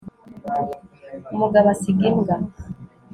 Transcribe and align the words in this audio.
umugabo 1.33 1.67
asiga 1.75 2.03
imbwa 2.11 2.35